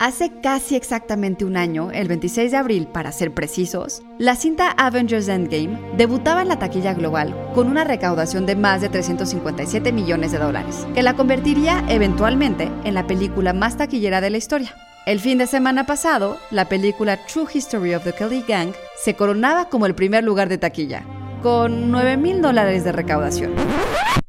Hace 0.00 0.30
casi 0.40 0.76
exactamente 0.76 1.44
un 1.44 1.56
año, 1.56 1.90
el 1.90 2.06
26 2.06 2.52
de 2.52 2.56
abril 2.56 2.86
para 2.86 3.10
ser 3.10 3.34
precisos, 3.34 4.00
la 4.16 4.36
cinta 4.36 4.70
Avengers 4.70 5.26
Endgame 5.26 5.76
debutaba 5.96 6.42
en 6.42 6.46
la 6.46 6.60
taquilla 6.60 6.94
global 6.94 7.34
con 7.52 7.66
una 7.66 7.82
recaudación 7.82 8.46
de 8.46 8.54
más 8.54 8.80
de 8.80 8.90
357 8.90 9.90
millones 9.90 10.30
de 10.30 10.38
dólares, 10.38 10.86
que 10.94 11.02
la 11.02 11.16
convertiría 11.16 11.84
eventualmente 11.88 12.70
en 12.84 12.94
la 12.94 13.08
película 13.08 13.52
más 13.52 13.76
taquillera 13.76 14.20
de 14.20 14.30
la 14.30 14.36
historia. 14.36 14.72
El 15.04 15.18
fin 15.18 15.38
de 15.38 15.48
semana 15.48 15.84
pasado, 15.84 16.38
la 16.52 16.68
película 16.68 17.18
True 17.26 17.48
History 17.52 17.94
of 17.94 18.04
the 18.04 18.12
Kelly 18.12 18.44
Gang 18.46 18.74
se 19.02 19.14
coronaba 19.14 19.68
como 19.68 19.86
el 19.86 19.96
primer 19.96 20.22
lugar 20.22 20.48
de 20.48 20.58
taquilla, 20.58 21.02
con 21.42 21.90
9 21.90 22.16
mil 22.18 22.40
dólares 22.40 22.84
de 22.84 22.92
recaudación. 22.92 23.50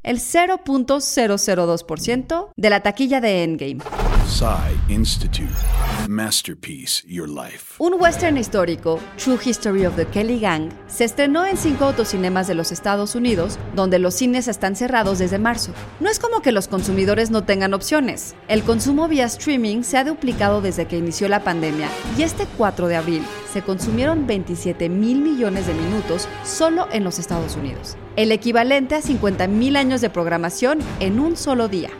El 0.02 0.18
0.002% 0.18 2.48
de 2.56 2.70
la 2.70 2.80
taquilla 2.80 3.20
de 3.20 3.44
Endgame. 3.44 3.78
Institute. 4.88 5.50
Masterpiece 6.08 7.02
Your 7.06 7.28
Life. 7.28 7.74
Un 7.78 8.00
western 8.00 8.38
histórico, 8.38 8.98
True 9.22 9.38
History 9.44 9.84
of 9.84 9.96
the 9.96 10.06
Kelly 10.06 10.40
Gang, 10.40 10.70
se 10.88 11.04
estrenó 11.04 11.44
en 11.44 11.56
cinco 11.56 11.84
autocinemas 11.84 12.46
de 12.48 12.54
los 12.54 12.72
Estados 12.72 13.14
Unidos, 13.14 13.58
donde 13.74 13.98
los 13.98 14.14
cines 14.14 14.48
están 14.48 14.76
cerrados 14.76 15.18
desde 15.18 15.38
marzo. 15.38 15.72
No 16.00 16.08
es 16.08 16.18
como 16.18 16.40
que 16.40 16.52
los 16.52 16.68
consumidores 16.68 17.30
no 17.30 17.44
tengan 17.44 17.74
opciones. 17.74 18.34
El 18.48 18.62
consumo 18.62 19.08
vía 19.08 19.26
streaming 19.26 19.82
se 19.82 19.98
ha 19.98 20.04
duplicado 20.04 20.60
desde 20.60 20.86
que 20.86 20.98
inició 20.98 21.28
la 21.28 21.44
pandemia 21.44 21.88
y 22.16 22.22
este 22.22 22.46
4 22.56 22.88
de 22.88 22.96
abril 22.96 23.22
se 23.52 23.62
consumieron 23.62 24.26
27 24.26 24.88
mil 24.88 25.20
millones 25.20 25.66
de 25.66 25.74
minutos 25.74 26.28
solo 26.44 26.88
en 26.92 27.04
los 27.04 27.18
Estados 27.18 27.56
Unidos, 27.56 27.96
el 28.16 28.32
equivalente 28.32 28.94
a 28.94 29.02
50 29.02 29.48
mil 29.48 29.76
años 29.76 30.00
de 30.00 30.10
programación 30.10 30.78
en 31.00 31.20
un 31.20 31.36
solo 31.36 31.68
día. 31.68 31.90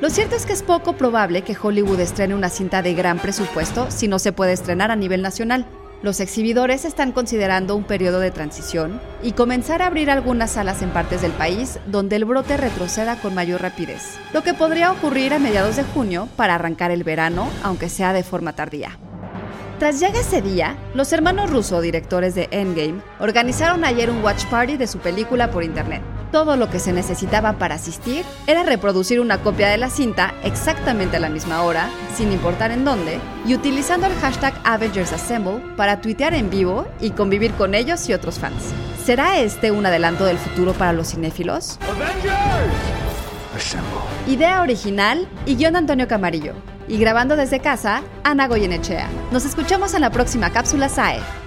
Lo 0.00 0.10
cierto 0.10 0.34
es 0.34 0.44
que 0.44 0.52
es 0.52 0.62
poco 0.62 0.94
probable 0.94 1.42
que 1.42 1.56
Hollywood 1.60 2.00
estrene 2.00 2.34
una 2.34 2.48
cinta 2.48 2.82
de 2.82 2.94
gran 2.94 3.20
presupuesto 3.20 3.90
si 3.90 4.08
no 4.08 4.18
se 4.18 4.32
puede 4.32 4.52
estrenar 4.52 4.90
a 4.90 4.96
nivel 4.96 5.22
nacional. 5.22 5.66
Los 6.02 6.20
exhibidores 6.20 6.84
están 6.84 7.12
considerando 7.12 7.76
un 7.76 7.84
periodo 7.84 8.18
de 8.18 8.32
transición 8.32 9.00
y 9.22 9.32
comenzar 9.32 9.80
a 9.80 9.86
abrir 9.86 10.10
algunas 10.10 10.50
salas 10.50 10.82
en 10.82 10.90
partes 10.90 11.22
del 11.22 11.30
país 11.30 11.78
donde 11.86 12.16
el 12.16 12.24
brote 12.24 12.56
retroceda 12.56 13.16
con 13.16 13.34
mayor 13.34 13.62
rapidez, 13.62 14.18
lo 14.32 14.42
que 14.42 14.52
podría 14.52 14.90
ocurrir 14.90 15.32
a 15.32 15.38
mediados 15.38 15.76
de 15.76 15.84
junio 15.84 16.28
para 16.36 16.56
arrancar 16.56 16.90
el 16.90 17.04
verano, 17.04 17.48
aunque 17.62 17.88
sea 17.88 18.12
de 18.12 18.24
forma 18.24 18.52
tardía. 18.52 18.98
Tras 19.78 20.00
llegar 20.00 20.16
ese 20.16 20.42
día, 20.42 20.76
los 20.94 21.12
hermanos 21.12 21.50
Russo, 21.50 21.80
directores 21.80 22.34
de 22.34 22.48
Endgame, 22.50 23.00
organizaron 23.18 23.84
ayer 23.84 24.10
un 24.10 24.22
watch 24.22 24.44
party 24.46 24.76
de 24.76 24.86
su 24.86 24.98
película 24.98 25.50
por 25.50 25.64
internet. 25.64 26.02
Todo 26.34 26.56
lo 26.56 26.68
que 26.68 26.80
se 26.80 26.92
necesitaba 26.92 27.58
para 27.58 27.76
asistir 27.76 28.24
era 28.48 28.64
reproducir 28.64 29.20
una 29.20 29.38
copia 29.38 29.68
de 29.68 29.78
la 29.78 29.88
cinta 29.88 30.34
exactamente 30.42 31.18
a 31.18 31.20
la 31.20 31.28
misma 31.28 31.62
hora, 31.62 31.88
sin 32.16 32.32
importar 32.32 32.72
en 32.72 32.84
dónde, 32.84 33.20
y 33.46 33.54
utilizando 33.54 34.08
el 34.08 34.14
hashtag 34.14 34.52
AvengersAssemble 34.64 35.62
para 35.76 36.00
tuitear 36.00 36.34
en 36.34 36.50
vivo 36.50 36.88
y 37.00 37.12
convivir 37.12 37.52
con 37.52 37.72
ellos 37.76 38.08
y 38.08 38.14
otros 38.14 38.40
fans. 38.40 38.74
¿Será 39.04 39.38
este 39.38 39.70
un 39.70 39.86
adelanto 39.86 40.24
del 40.24 40.38
futuro 40.38 40.72
para 40.72 40.92
los 40.92 41.12
cinéfilos? 41.12 41.78
Idea 44.26 44.60
original 44.60 45.28
y 45.46 45.54
guion 45.54 45.76
Antonio 45.76 46.08
Camarillo. 46.08 46.54
Y 46.88 46.98
grabando 46.98 47.36
desde 47.36 47.60
casa, 47.60 48.02
Ana 48.24 48.48
Goyenechea. 48.48 49.08
Nos 49.30 49.44
escuchamos 49.44 49.94
en 49.94 50.00
la 50.00 50.10
próxima 50.10 50.50
cápsula 50.50 50.88
SAE. 50.88 51.43